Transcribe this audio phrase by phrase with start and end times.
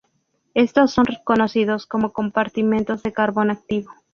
[0.55, 3.91] Estos son conocidos como compartimentos de carbón activo.